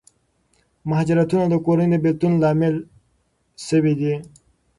مهاجرتونه 0.89 1.45
د 1.49 1.55
کورنیو 1.65 1.99
د 2.01 2.01
بېلتون 2.03 2.33
لامل 2.43 2.75
شوي 3.67 3.93
دي. 3.99 4.13